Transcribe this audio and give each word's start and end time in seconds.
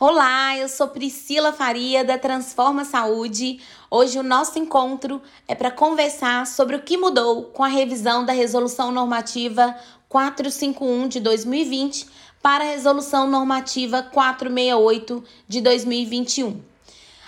Olá, 0.00 0.58
eu 0.58 0.68
sou 0.68 0.88
Priscila 0.88 1.52
Faria 1.52 2.04
da 2.04 2.18
Transforma 2.18 2.84
Saúde. 2.84 3.60
Hoje 3.88 4.18
o 4.18 4.24
nosso 4.24 4.58
encontro 4.58 5.22
é 5.46 5.54
para 5.54 5.70
conversar 5.70 6.48
sobre 6.48 6.74
o 6.74 6.82
que 6.82 6.96
mudou 6.96 7.44
com 7.44 7.62
a 7.62 7.68
revisão 7.68 8.24
da 8.24 8.32
Resolução 8.32 8.90
Normativa 8.90 9.72
451 10.08 11.06
de 11.06 11.20
2020 11.20 12.08
para 12.42 12.64
a 12.64 12.66
Resolução 12.72 13.30
Normativa 13.30 14.02
468 14.02 15.22
de 15.46 15.60
2021. 15.60 16.60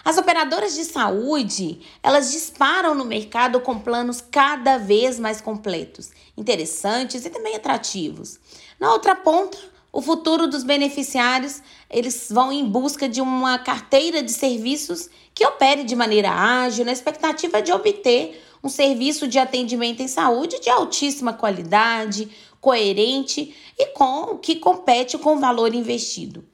As 0.05 0.19
operadoras 0.19 0.75
de 0.75 0.85
saúde, 0.85 1.81
elas 2.03 2.33
disparam 2.33 2.97
no 2.97 3.05
mercado 3.05 3.61
com 3.61 3.79
planos 3.79 4.21
cada 4.21 4.77
vez 4.77 5.21
mais 5.21 5.41
completos, 5.41 6.11
interessantes 6.37 7.25
e 7.25 7.31
também 7.31 7.55
atrativos. 7.55 8.41
Na 8.81 8.93
outra 8.93 9.15
ponta, 9.15 9.57
o 9.97 10.03
futuro 10.03 10.47
dos 10.47 10.63
beneficiários, 10.63 11.63
eles 11.89 12.29
vão 12.31 12.53
em 12.53 12.67
busca 12.67 13.09
de 13.09 13.23
uma 13.23 13.59
carteira 13.59 14.23
de 14.23 14.31
serviços 14.31 15.09
que 15.33 15.43
opere 15.47 15.85
de 15.85 15.97
maneira 15.97 16.31
ágil, 16.31 16.85
na 16.85 16.93
expectativa 16.93 17.63
de 17.63 17.73
obter 17.73 18.45
um 18.63 18.69
serviço 18.69 19.27
de 19.27 19.39
atendimento 19.39 20.03
em 20.03 20.07
saúde 20.07 20.61
de 20.61 20.69
altíssima 20.69 21.33
qualidade, 21.33 22.29
coerente 22.61 23.57
e 23.79 23.87
com 23.95 24.37
que 24.37 24.57
compete 24.57 25.17
com 25.17 25.37
o 25.37 25.41
valor 25.41 25.75
investido. 25.75 26.45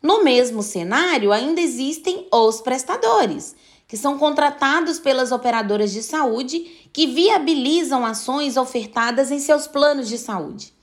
No 0.00 0.24
mesmo 0.24 0.62
cenário, 0.62 1.32
ainda 1.32 1.60
existem 1.60 2.26
os 2.32 2.62
prestadores, 2.62 3.54
que 3.86 3.98
são 3.98 4.16
contratados 4.16 4.98
pelas 4.98 5.32
operadoras 5.32 5.92
de 5.92 6.02
saúde 6.02 6.88
que 6.94 7.06
viabilizam 7.06 8.06
ações 8.06 8.56
ofertadas 8.56 9.30
em 9.30 9.38
seus 9.38 9.66
planos 9.66 10.08
de 10.08 10.16
saúde. 10.16 10.75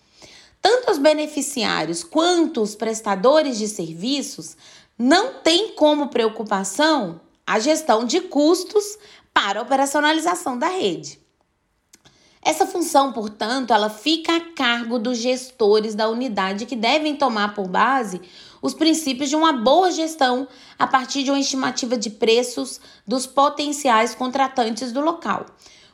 Tanto 0.64 0.92
os 0.92 0.98
beneficiários 0.98 2.06
quanto 2.06 2.62
os 2.62 2.74
prestadores 2.74 3.58
de 3.58 3.68
serviços 3.68 4.56
não 4.98 5.34
têm 5.42 5.76
como 5.76 6.08
preocupação 6.08 7.20
a 7.46 7.60
gestão 7.60 8.06
de 8.06 8.22
custos 8.22 8.98
para 9.34 9.60
a 9.60 9.64
operacionalização 9.64 10.58
da 10.58 10.70
rede. 10.70 11.20
Essa 12.42 12.66
função, 12.66 13.12
portanto, 13.12 13.74
ela 13.74 13.90
fica 13.90 14.38
a 14.38 14.40
cargo 14.40 14.98
dos 14.98 15.18
gestores 15.18 15.96
da 15.96 16.10
unidade 16.10 16.66
que 16.66 16.76
devem 16.76 17.16
tomar 17.16 17.54
por 17.54 17.68
base 17.68 18.22
os 18.62 18.74
princípios 18.74 19.30
de 19.30 19.36
uma 19.36 19.52
boa 19.52 19.92
gestão 19.92 20.48
a 20.80 20.88
partir 20.88 21.24
de 21.24 21.32
uma 21.32 21.40
estimativa 21.40 21.98
de 21.98 22.10
preços 22.10 22.80
dos 23.06 23.28
potenciais 23.28 24.16
contratantes 24.16 24.94
do 24.94 25.02
local, 25.02 25.46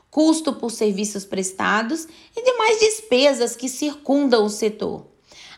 custo 0.09 0.53
por 0.53 0.71
serviços 0.71 1.25
prestados 1.25 2.07
e 2.35 2.43
demais 2.43 2.79
despesas 2.79 3.55
que 3.55 3.69
circundam 3.69 4.45
o 4.45 4.49
setor. 4.49 5.05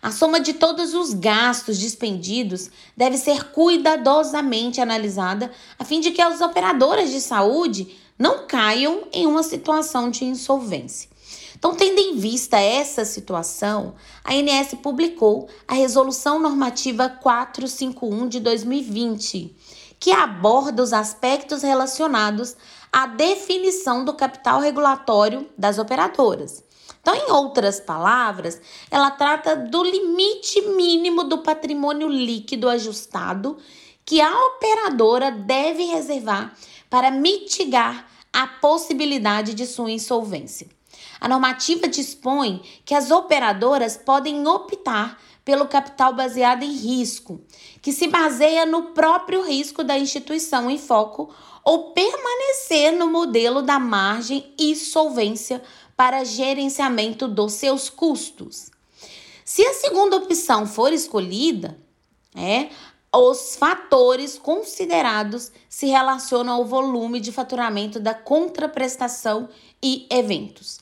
A 0.02 0.12
soma 0.12 0.40
de 0.40 0.54
todos 0.54 0.96
os 0.96 1.14
gastos 1.14 1.78
dispendidos 1.78 2.72
deve 2.98 3.18
ser 3.18 3.52
cuidadosamente 3.52 4.82
analisada 4.82 5.52
a 5.78 5.86
fim 5.86 6.00
de 6.00 6.10
que 6.12 6.22
as 6.22 6.42
operadoras 6.42 7.12
de 7.12 7.22
saúde 7.22 7.96
não 8.18 8.48
caiam 8.48 9.04
em 9.14 9.28
uma 9.28 9.44
situação 9.44 10.10
de 10.10 10.26
insolvência. 10.26 11.10
Então, 11.56 11.76
tendo 11.76 12.00
em 12.00 12.18
vista 12.18 12.60
essa 12.60 13.06
situação, 13.06 13.94
a 14.24 14.34
ANS 14.34 14.74
publicou 14.82 15.48
a 15.68 15.76
Resolução 15.76 16.40
Normativa 16.40 17.08
451 17.08 18.28
de 18.28 18.40
2020, 18.40 19.56
que 20.00 20.12
aborda 20.12 20.82
os 20.82 20.94
aspectos 20.94 21.62
relacionados 21.62 22.56
à 22.92 23.08
definição 23.08 24.04
do 24.04 24.14
capital 24.14 24.60
regulatório 24.60 25.50
das 25.58 25.80
operadoras. 25.80 26.64
Então, 27.02 27.16
em 27.16 27.32
outras 27.32 27.80
palavras, 27.80 28.62
ela 28.92 29.10
trata 29.10 29.56
do 29.56 29.84
limite 29.84 30.62
mínimo 30.62 31.24
do 31.24 31.40
patrimônio 31.40 32.08
líquido 32.08 32.70
ajustado 32.70 33.58
que 34.06 34.20
a 34.20 34.46
operadora 34.48 35.32
deve 35.32 35.86
reservar 35.86 36.54
para 36.90 37.10
mitigar 37.10 38.08
a 38.34 38.46
possibilidade 38.46 39.54
de 39.54 39.66
sua 39.66 39.92
insolvência. 39.92 40.68
A 41.20 41.28
normativa 41.28 41.88
dispõe 41.88 42.62
que 42.84 42.94
as 42.94 43.12
operadoras 43.12 43.98
podem 43.98 44.46
optar 44.48 45.20
pelo 45.44 45.68
capital 45.68 46.14
baseado 46.14 46.64
em 46.64 46.72
risco, 46.72 47.42
que 47.82 47.92
se 47.92 48.08
baseia 48.08 48.66
no 48.66 48.94
próprio 48.94 49.44
risco 49.44 49.84
da 49.84 49.98
instituição 49.98 50.70
em 50.70 50.78
foco, 50.78 51.34
ou 51.64 51.92
permanecer 51.92 52.92
no 52.92 53.08
modelo 53.08 53.62
da 53.62 53.80
margem 53.80 54.54
e 54.58 54.76
solvência 54.76 55.62
para 55.96 56.24
gerenciamento 56.24 57.28
dos 57.28 57.54
seus 57.54 57.90
custos. 57.90 58.72
Se 59.46 59.66
a 59.66 59.74
segunda 59.74 60.16
opção 60.16 60.66
for 60.66 60.94
escolhida, 60.94 61.78
é, 62.36 62.70
os 63.14 63.56
fatores 63.56 64.38
considerados 64.38 65.52
se 65.70 65.88
relacionam 65.88 66.54
ao 66.54 66.66
volume 66.66 67.20
de 67.20 67.32
faturamento 67.32 68.00
da 68.00 68.14
contraprestação 68.14 69.50
e 69.84 70.08
eventos. 70.10 70.80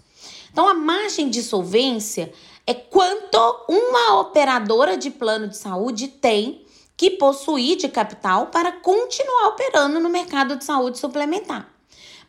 Então, 0.52 0.68
a 0.68 0.74
margem 0.74 1.30
de 1.30 1.42
solvência 1.42 2.32
é 2.66 2.74
quanto 2.74 3.38
uma 3.68 4.20
operadora 4.20 4.96
de 4.96 5.10
plano 5.10 5.48
de 5.48 5.58
saúde 5.58 6.08
tem 6.08 6.64
que 7.00 7.12
possuir 7.12 7.78
de 7.78 7.88
capital 7.88 8.48
para 8.48 8.74
continuar 8.74 9.48
operando 9.48 10.02
no 10.02 10.10
mercado 10.10 10.58
de 10.58 10.66
saúde 10.66 11.00
suplementar. 11.00 11.66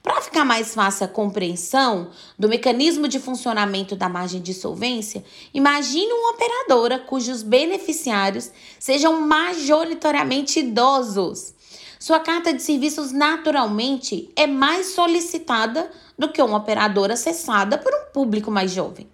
Para 0.01 0.21
ficar 0.21 0.45
mais 0.45 0.77
fácil 0.77 1.07
a 1.07 1.09
compreensão 1.09 2.13
do 2.39 2.49
mecanismo 2.49 3.09
de 3.09 3.19
funcionamento 3.19 3.97
da 3.97 4.09
margem 4.09 4.41
de 4.41 4.55
solvência, 4.55 5.25
imagine 5.53 6.13
uma 6.13 6.31
operadora 6.31 7.01
cujos 7.01 7.43
beneficiários 7.43 8.53
sejam 8.79 9.21
majoritariamente 9.23 10.61
idosos. 10.61 11.53
Sua 11.99 12.21
carta 12.21 12.55
de 12.55 12.63
serviços 12.63 13.11
naturalmente 13.11 14.31
é 14.37 14.47
mais 14.47 14.95
solicitada 14.95 15.91
do 16.17 16.31
que 16.31 16.41
uma 16.41 16.59
operadora 16.59 17.15
acessada 17.15 17.77
por 17.77 17.93
um 17.93 18.13
público 18.13 18.53
mais 18.53 18.71
jovem. 18.71 19.11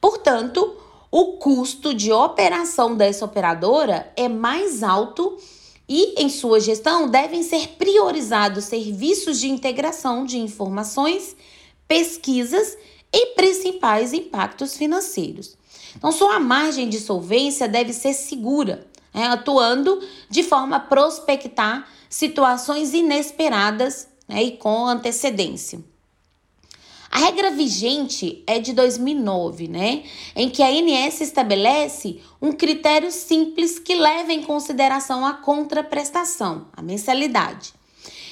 Portanto, 0.00 0.76
o 1.10 1.32
custo 1.38 1.92
de 1.92 2.12
operação 2.12 2.94
dessa 2.94 3.24
operadora 3.24 4.12
é 4.16 4.28
mais 4.28 4.82
alto 4.82 5.36
e, 5.88 6.22
em 6.22 6.28
sua 6.28 6.60
gestão, 6.60 7.08
devem 7.08 7.42
ser 7.42 7.70
priorizados 7.76 8.66
serviços 8.66 9.40
de 9.40 9.48
integração 9.50 10.24
de 10.24 10.38
informações, 10.38 11.34
pesquisas 11.88 12.78
e 13.12 13.34
principais 13.34 14.12
impactos 14.12 14.76
financeiros. 14.76 15.56
Então, 15.96 16.12
sua 16.12 16.38
margem 16.38 16.88
de 16.88 17.00
solvência 17.00 17.66
deve 17.66 17.92
ser 17.92 18.12
segura, 18.12 18.86
né, 19.12 19.26
atuando 19.26 20.00
de 20.28 20.44
forma 20.44 20.76
a 20.76 20.80
prospectar 20.80 21.88
situações 22.08 22.94
inesperadas 22.94 24.06
né, 24.28 24.44
e 24.44 24.56
com 24.56 24.86
antecedência. 24.86 25.89
A 27.10 27.18
regra 27.18 27.50
vigente 27.50 28.44
é 28.46 28.60
de 28.60 28.72
2009, 28.72 29.66
né? 29.66 30.04
Em 30.36 30.48
que 30.48 30.62
a 30.62 30.68
ANS 30.68 31.20
estabelece 31.20 32.20
um 32.40 32.52
critério 32.52 33.10
simples 33.10 33.80
que 33.80 33.96
leva 33.96 34.32
em 34.32 34.44
consideração 34.44 35.26
a 35.26 35.34
contraprestação, 35.34 36.68
a 36.72 36.80
mensalidade, 36.80 37.72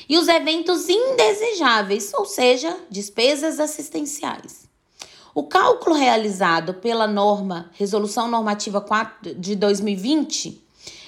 e 0.09 0.17
os 0.17 0.28
eventos 0.28 0.88
indesejáveis, 0.88 2.15
ou 2.15 2.25
seja, 2.25 2.78
despesas 2.88 3.59
assistenciais. 3.59 4.69
O 5.34 5.43
cálculo 5.43 5.97
realizado 5.97 6.75
pela 6.75 7.06
norma 7.09 7.71
Resolução 7.75 8.28
Normativa 8.28 8.81
4 8.81 9.34
de 9.34 9.56
2020, 9.56 10.62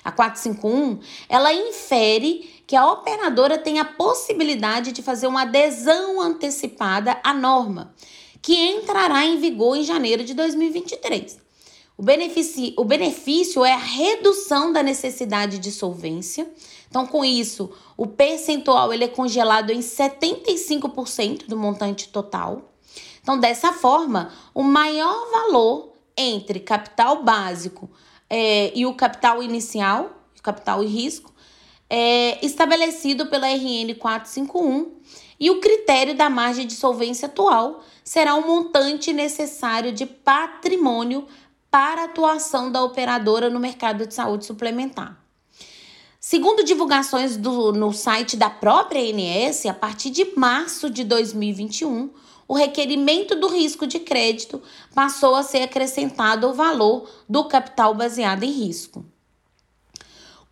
a 0.05 0.11
451, 0.11 0.99
ela 1.29 1.53
infere 1.53 2.60
que 2.71 2.77
a 2.77 2.89
operadora 2.89 3.59
tem 3.59 3.81
a 3.81 3.85
possibilidade 3.85 4.93
de 4.93 5.03
fazer 5.03 5.27
uma 5.27 5.43
adesão 5.43 6.21
antecipada 6.21 7.19
à 7.25 7.35
norma, 7.35 7.93
que 8.41 8.55
entrará 8.55 9.27
em 9.27 9.41
vigor 9.41 9.77
em 9.77 9.83
janeiro 9.83 10.23
de 10.23 10.35
2023. 10.35 11.37
O 11.99 12.03
benefício, 12.05 12.73
o 12.77 12.85
benefício 12.85 13.65
é 13.65 13.73
a 13.73 13.77
redução 13.77 14.73
da 14.73 14.85
necessidade 14.85 15.59
de 15.59 15.73
solvência. 15.73 16.49
Então, 16.89 17.09
com 17.09 17.25
isso, 17.25 17.73
o 17.97 18.07
percentual 18.07 18.95
ele 18.95 19.03
é 19.03 19.09
congelado 19.09 19.71
em 19.71 19.81
75% 19.81 21.49
do 21.49 21.57
montante 21.57 22.09
total. 22.09 22.71
Então, 23.21 23.37
dessa 23.37 23.73
forma, 23.73 24.31
o 24.55 24.63
maior 24.63 25.29
valor 25.33 25.93
entre 26.17 26.61
capital 26.61 27.25
básico 27.25 27.91
é, 28.29 28.71
e 28.79 28.87
o 28.87 28.95
capital 28.95 29.43
inicial, 29.43 30.13
capital 30.41 30.85
e 30.85 30.87
risco, 30.87 31.35
é, 31.91 32.45
estabelecido 32.47 33.27
pela 33.27 33.49
RN 33.49 33.95
451 33.99 34.93
e 35.41 35.51
o 35.51 35.61
critério 35.61 36.17
da 36.17 36.31
margem 36.31 36.67
de 36.67 36.75
solvência 36.75 37.27
atual 37.27 37.83
será 38.05 38.37
o 38.37 38.47
montante 38.47 39.13
necessário 39.13 39.91
de 39.91 40.07
patrimônio 40.07 41.27
para 41.71 42.05
atuação 42.05 42.71
da 42.71 42.83
operadora 42.83 43.51
no 43.51 43.59
mercado 43.59 44.07
de 44.07 44.15
saúde 44.15 44.47
suplementar. 44.47 45.19
Segundo 46.21 46.63
divulgações 46.63 47.37
do, 47.37 47.73
no 47.73 47.93
site 47.93 48.37
da 48.37 48.51
própria 48.51 49.01
ANS, 49.01 49.65
a 49.67 49.73
partir 49.73 50.11
de 50.11 50.37
março 50.37 50.91
de 50.91 51.03
2021, 51.03 52.11
o 52.47 52.55
requerimento 52.55 53.35
do 53.35 53.49
risco 53.49 53.87
de 53.87 53.99
crédito 54.01 54.61
passou 54.95 55.35
a 55.35 55.43
ser 55.43 55.63
acrescentado 55.63 56.47
ao 56.47 56.53
valor 56.53 57.09
do 57.29 57.45
capital 57.45 57.95
baseado 57.95 58.43
em 58.43 58.51
risco. 58.51 59.05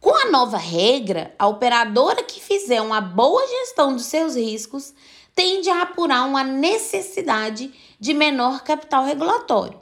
Com 0.00 0.14
a 0.14 0.30
nova 0.30 0.56
regra, 0.56 1.34
a 1.38 1.48
operadora 1.48 2.22
que 2.22 2.40
fizer 2.40 2.80
uma 2.80 3.00
boa 3.00 3.44
gestão 3.46 3.94
dos 3.94 4.06
seus 4.06 4.36
riscos 4.36 4.94
tende 5.34 5.68
a 5.68 5.82
apurar 5.82 6.24
uma 6.24 6.44
necessidade 6.44 7.72
de 7.98 8.14
menor 8.14 8.62
capital 8.62 9.04
regulatório. 9.04 9.80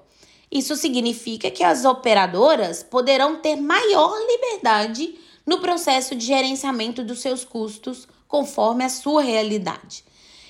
Isso 0.50 0.74
significa 0.76 1.50
que 1.50 1.62
as 1.62 1.84
operadoras 1.84 2.82
poderão 2.82 3.36
ter 3.36 3.56
maior 3.56 4.16
liberdade 4.26 5.18
no 5.44 5.60
processo 5.60 6.14
de 6.14 6.24
gerenciamento 6.24 7.04
dos 7.04 7.20
seus 7.20 7.44
custos 7.44 8.08
conforme 8.26 8.84
a 8.84 8.88
sua 8.88 9.22
realidade. 9.22 10.04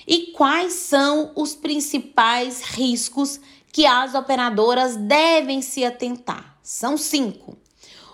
E 0.07 0.29
quais 0.29 0.75
são 0.75 1.33
os 1.35 1.57
principais 1.57 2.63
riscos 2.63 3.41
que 3.73 3.85
as 3.85 4.15
operadoras 4.15 4.97
devem 4.97 5.61
se 5.61 5.85
atentar? 5.85 6.57
São 6.63 6.97
cinco. 6.97 7.57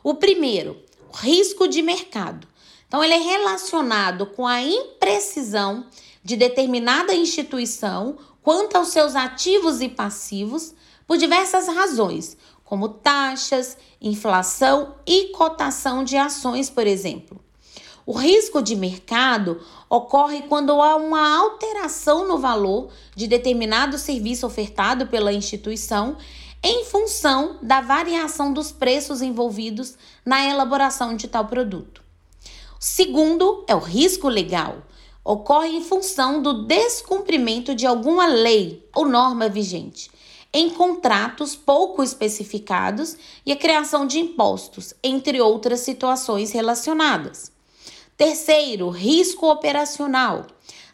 O 0.02 0.14
primeiro, 0.14 0.82
risco 1.12 1.68
de 1.68 1.82
mercado. 1.82 2.46
Então, 2.86 3.02
ele 3.02 3.14
é 3.14 3.18
relacionado 3.18 4.26
com 4.26 4.46
a 4.46 4.62
imprecisão 4.62 5.86
de 6.22 6.36
determinada 6.36 7.14
instituição 7.14 8.18
quanto 8.42 8.76
aos 8.76 8.88
seus 8.88 9.14
ativos 9.16 9.80
e 9.80 9.88
passivos 9.88 10.74
por 11.06 11.16
diversas 11.16 11.68
razões, 11.68 12.36
como 12.64 12.88
taxas, 12.88 13.76
inflação 14.00 14.94
e 15.06 15.28
cotação 15.28 16.04
de 16.04 16.16
ações, 16.16 16.68
por 16.68 16.86
exemplo. 16.86 17.40
O 18.04 18.12
risco 18.12 18.60
de 18.60 18.74
mercado 18.74 19.60
ocorre 19.88 20.42
quando 20.42 20.82
há 20.82 20.96
uma 20.96 21.36
alteração 21.36 22.26
no 22.26 22.38
valor 22.38 22.88
de 23.14 23.28
determinado 23.28 23.96
serviço 23.96 24.44
ofertado 24.44 25.06
pela 25.06 25.32
instituição 25.32 26.16
em 26.62 26.84
função 26.84 27.58
da 27.60 27.80
variação 27.80 28.52
dos 28.52 28.70
preços 28.70 29.20
envolvidos 29.20 29.94
na 30.24 30.44
elaboração 30.44 31.16
de 31.16 31.26
tal 31.26 31.46
produto. 31.46 32.02
Segundo 32.78 33.64
é 33.68 33.74
o 33.74 33.80
risco 33.80 34.28
legal. 34.28 34.82
Ocorre 35.24 35.68
em 35.68 35.82
função 35.82 36.42
do 36.42 36.66
descumprimento 36.66 37.74
de 37.74 37.86
alguma 37.86 38.26
lei 38.26 38.88
ou 38.94 39.06
norma 39.06 39.48
vigente, 39.48 40.10
em 40.52 40.68
contratos 40.70 41.54
pouco 41.54 42.02
especificados 42.02 43.16
e 43.46 43.52
a 43.52 43.56
criação 43.56 44.06
de 44.06 44.18
impostos, 44.18 44.94
entre 45.02 45.40
outras 45.40 45.80
situações 45.80 46.50
relacionadas. 46.50 47.52
Terceiro, 48.16 48.88
risco 48.88 49.48
operacional. 49.48 50.46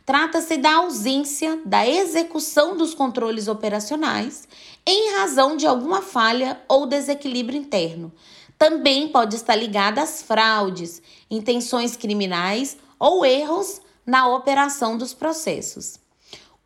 Trata-se 0.07 0.57
da 0.57 0.77
ausência 0.77 1.61
da 1.67 1.87
execução 1.87 2.77
dos 2.77 2.95
controles 2.95 3.49
operacionais 3.49 4.49
em 4.89 5.13
razão 5.13 5.57
de 5.57 5.67
alguma 5.67 6.01
falha 6.01 6.61
ou 6.69 6.87
desequilíbrio 6.87 7.61
interno. 7.61 8.13
Também 8.57 9.09
pode 9.09 9.37
estar 9.37 9.55
ligada 9.55 10.03
às 10.03 10.23
fraudes, 10.23 11.03
intenções 11.31 11.97
criminais 11.97 12.77
ou 12.99 13.25
erros 13.25 13.81
na 14.07 14.27
operação 14.35 14.97
dos 14.97 15.13
processos. 15.13 15.99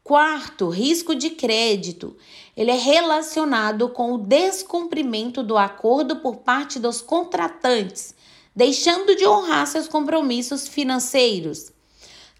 Quarto, 0.04 0.68
risco 0.68 1.14
de 1.14 1.30
crédito. 1.30 2.16
Ele 2.56 2.70
é 2.70 2.76
relacionado 2.76 3.88
com 3.88 4.12
o 4.12 4.18
descumprimento 4.18 5.42
do 5.42 5.58
acordo 5.58 6.16
por 6.16 6.36
parte 6.36 6.78
dos 6.78 7.00
contratantes 7.02 8.14
deixando 8.54 9.16
de 9.16 9.26
honrar 9.26 9.66
seus 9.66 9.88
compromissos 9.88 10.68
financeiros. 10.68 11.72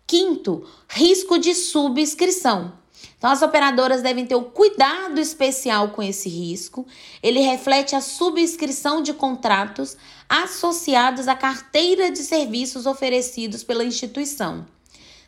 Quinto, 0.06 0.67
risco 0.88 1.38
de 1.38 1.55
subscrição. 1.55 2.73
Então, 3.16 3.31
as 3.31 3.43
operadoras 3.43 4.02
devem 4.02 4.26
ter 4.26 4.34
o 4.34 4.40
um 4.40 4.44
cuidado 4.44 5.20
especial 5.20 5.90
com 5.90 6.02
esse 6.02 6.28
risco. 6.28 6.87
Ele 7.22 7.40
reflete 7.40 7.94
a 7.94 8.00
subscrição 8.00 9.02
de 9.02 9.14
contratos 9.14 9.96
associados 10.28 11.28
à 11.28 11.34
carteira 11.34 12.10
de 12.10 12.19
serviços 12.19 12.87
oferecidos 12.87 13.62
pela 13.62 13.84
instituição. 13.84 14.66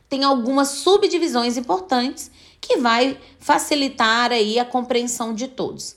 Tem 0.09 0.25
algumas 0.25 0.69
subdivisões 0.69 1.57
importantes 1.57 2.31
que 2.61 2.79
vai 2.79 3.19
facilitar 3.39 4.33
aí 4.33 4.59
a 4.59 4.65
compreensão 4.65 5.35
de 5.35 5.49
todos. 5.49 5.97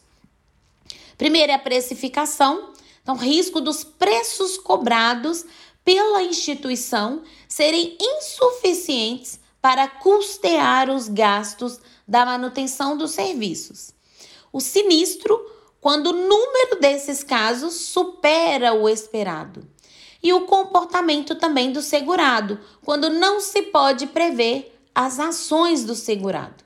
Primeiro 1.18 1.51
é 1.51 1.56
a 1.56 1.59
precificação, 1.59 2.73
então, 3.01 3.15
risco 3.15 3.62
dos 3.62 3.85
preços 3.85 4.57
cobrados 4.57 5.45
pela 5.83 6.21
instituição 6.21 7.23
serem 7.47 7.97
insuficientes 8.00 9.39
para 9.62 9.88
custear 9.88 10.89
os 10.89 11.07
gastos 11.07 11.80
da 12.07 12.25
manutenção 12.25 12.98
dos 12.98 13.12
serviços. 13.12 13.92
O 14.51 14.62
sinistro, 14.62 15.39
quando 15.81 16.07
o 16.07 16.13
número 16.13 16.80
desses 16.80 17.24
casos 17.24 17.74
supera 17.75 18.74
o 18.74 18.88
esperado. 18.88 19.68
E 20.21 20.33
o 20.33 20.45
comportamento 20.45 21.36
também 21.36 21.71
do 21.71 21.81
segurado, 21.81 22.59
quando 22.83 23.09
não 23.09 23.39
se 23.39 23.62
pode 23.63 24.07
prever 24.07 24.74
as 24.95 25.19
ações 25.19 25.86
do 25.86 25.94
segurado. 25.94 26.65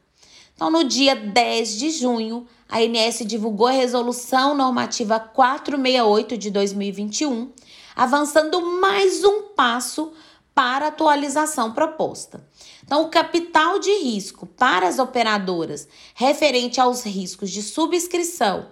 Então, 0.56 0.70
no 0.70 0.84
dia 0.84 1.16
10 1.16 1.78
de 1.78 1.90
junho, 1.90 2.48
a 2.70 2.78
ANS 2.78 3.24
divulgou 3.26 3.68
a 3.68 3.72
Resolução 3.72 4.56
Normativa 4.56 5.20
468 5.20 6.38
de 6.38 6.50
2021, 6.50 7.52
avançando 7.96 8.62
mais 8.80 9.24
um 9.26 9.50
passo 9.56 10.14
para 10.54 10.86
a 10.86 10.90
atualização 10.90 11.72
proposta. 11.72 12.46
Então, 12.84 13.04
o 13.04 13.10
capital 13.10 13.80
de 13.80 13.92
risco 14.00 14.46
para 14.46 14.88
as 14.88 15.00
operadoras 15.00 15.88
referente 16.14 16.80
aos 16.80 17.04
riscos 17.04 17.50
de 17.50 17.62
subscrição, 17.62 18.68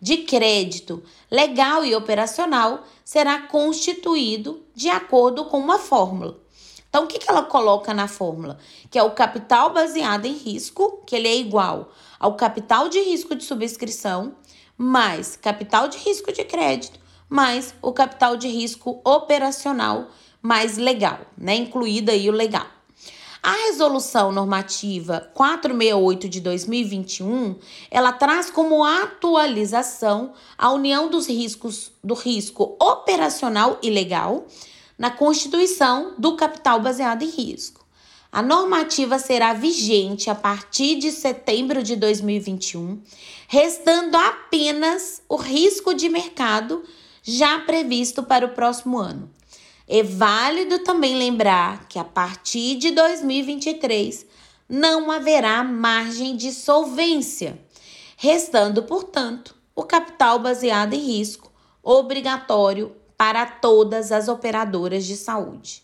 de 0.00 0.18
crédito 0.18 1.02
legal 1.30 1.84
e 1.84 1.94
operacional 1.94 2.84
será 3.04 3.42
constituído 3.42 4.62
de 4.74 4.88
acordo 4.88 5.44
com 5.46 5.58
uma 5.58 5.78
fórmula. 5.78 6.38
Então, 6.88 7.04
o 7.04 7.06
que, 7.06 7.18
que 7.18 7.28
ela 7.28 7.42
coloca 7.42 7.92
na 7.92 8.08
fórmula? 8.08 8.58
Que 8.90 8.98
é 8.98 9.02
o 9.02 9.10
capital 9.10 9.72
baseado 9.72 10.24
em 10.24 10.32
risco, 10.32 11.02
que 11.06 11.14
ele 11.16 11.28
é 11.28 11.36
igual 11.36 11.92
ao 12.18 12.34
capital 12.34 12.88
de 12.88 13.00
risco 13.00 13.34
de 13.34 13.44
subscrição, 13.44 14.34
mais 14.76 15.36
capital 15.36 15.88
de 15.88 15.98
risco 15.98 16.32
de 16.32 16.44
crédito, 16.44 16.98
mais 17.28 17.74
o 17.82 17.92
capital 17.92 18.36
de 18.36 18.48
risco 18.48 19.00
operacional 19.04 20.08
mais 20.42 20.76
legal, 20.76 21.20
né? 21.36 21.56
Incluída 21.56 22.12
aí 22.12 22.28
o 22.28 22.32
legal. 22.32 22.66
A 23.42 23.52
resolução 23.66 24.32
normativa 24.32 25.30
468 25.32 26.28
de 26.28 26.40
2021, 26.40 27.56
ela 27.90 28.12
traz 28.12 28.50
como 28.50 28.84
atualização 28.84 30.32
a 30.56 30.72
união 30.72 31.08
dos 31.08 31.28
riscos 31.28 31.92
do 32.02 32.14
risco 32.14 32.76
operacional 32.80 33.78
e 33.80 33.90
legal 33.90 34.46
na 34.98 35.10
constituição 35.10 36.14
do 36.18 36.36
capital 36.36 36.80
baseado 36.80 37.22
em 37.22 37.30
risco. 37.30 37.86
A 38.30 38.42
normativa 38.42 39.18
será 39.18 39.54
vigente 39.54 40.28
a 40.28 40.34
partir 40.34 40.96
de 40.96 41.10
setembro 41.10 41.82
de 41.82 41.96
2021, 41.96 43.00
restando 43.46 44.16
apenas 44.16 45.22
o 45.28 45.36
risco 45.36 45.94
de 45.94 46.08
mercado 46.08 46.82
já 47.22 47.60
previsto 47.60 48.22
para 48.22 48.44
o 48.44 48.50
próximo 48.50 48.98
ano. 48.98 49.30
É 49.90 50.02
válido 50.02 50.80
também 50.80 51.16
lembrar 51.16 51.88
que 51.88 51.98
a 51.98 52.04
partir 52.04 52.76
de 52.76 52.90
2023 52.90 54.26
não 54.68 55.10
haverá 55.10 55.64
margem 55.64 56.36
de 56.36 56.52
solvência, 56.52 57.58
restando, 58.18 58.82
portanto, 58.82 59.56
o 59.74 59.82
capital 59.82 60.38
baseado 60.40 60.92
em 60.92 60.98
risco 60.98 61.50
obrigatório 61.82 62.94
para 63.16 63.46
todas 63.46 64.12
as 64.12 64.28
operadoras 64.28 65.06
de 65.06 65.16
saúde. 65.16 65.82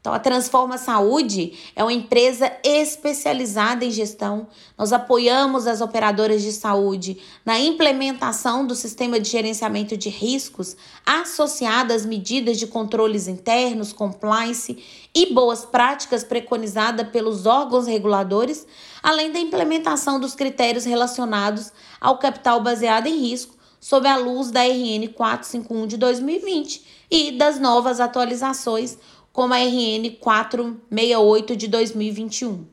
Então, 0.00 0.14
a 0.14 0.18
Transforma 0.20 0.78
Saúde 0.78 1.58
é 1.74 1.82
uma 1.82 1.92
empresa 1.92 2.52
especializada 2.62 3.84
em 3.84 3.90
gestão. 3.90 4.46
Nós 4.76 4.92
apoiamos 4.92 5.66
as 5.66 5.80
operadoras 5.80 6.40
de 6.42 6.52
saúde 6.52 7.20
na 7.44 7.58
implementação 7.58 8.64
do 8.64 8.76
sistema 8.76 9.18
de 9.18 9.28
gerenciamento 9.28 9.96
de 9.96 10.08
riscos 10.08 10.76
associado 11.04 11.92
às 11.92 12.06
medidas 12.06 12.58
de 12.58 12.68
controles 12.68 13.26
internos, 13.26 13.92
compliance 13.92 14.78
e 15.12 15.34
boas 15.34 15.64
práticas 15.64 16.22
preconizada 16.22 17.04
pelos 17.04 17.44
órgãos 17.44 17.88
reguladores, 17.88 18.66
além 19.02 19.32
da 19.32 19.40
implementação 19.40 20.20
dos 20.20 20.34
critérios 20.34 20.84
relacionados 20.84 21.72
ao 22.00 22.18
capital 22.18 22.60
baseado 22.60 23.08
em 23.08 23.18
risco 23.18 23.58
sob 23.80 24.08
a 24.08 24.16
luz 24.16 24.50
da 24.50 24.62
RN 24.62 25.08
451 25.14 25.86
de 25.86 25.96
2020 25.96 26.98
e 27.10 27.32
das 27.32 27.58
novas 27.58 28.00
atualizações, 28.00 28.98
como 29.32 29.54
a 29.54 29.58
RN 29.58 30.16
468 30.20 31.56
de 31.56 31.68
2021. 31.68 32.66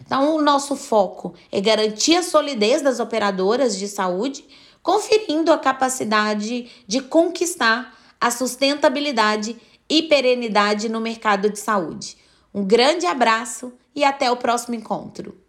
Então, 0.00 0.36
o 0.36 0.42
nosso 0.42 0.76
foco 0.76 1.34
é 1.50 1.60
garantir 1.60 2.16
a 2.16 2.22
solidez 2.22 2.82
das 2.82 3.00
operadoras 3.00 3.78
de 3.78 3.88
saúde, 3.88 4.44
conferindo 4.82 5.52
a 5.52 5.58
capacidade 5.58 6.70
de 6.86 7.00
conquistar 7.00 7.96
a 8.20 8.30
sustentabilidade 8.30 9.56
e 9.88 10.02
perenidade 10.02 10.88
no 10.88 11.00
mercado 11.00 11.50
de 11.50 11.58
saúde. 11.58 12.16
Um 12.52 12.64
grande 12.64 13.06
abraço 13.06 13.72
e 13.94 14.04
até 14.04 14.30
o 14.30 14.36
próximo 14.36 14.74
encontro. 14.74 15.43